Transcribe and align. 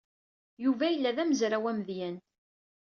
Yuba 0.63 0.85
yella 0.89 1.15
d 1.15 1.17
amezraw 1.23 1.65
amedyan. 1.71 2.17